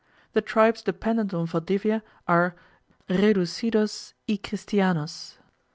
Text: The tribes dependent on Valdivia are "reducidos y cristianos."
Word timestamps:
The 0.33 0.41
tribes 0.41 0.81
dependent 0.81 1.31
on 1.31 1.45
Valdivia 1.45 2.01
are 2.27 2.55
"reducidos 3.07 4.13
y 4.27 4.37
cristianos." 4.41 5.37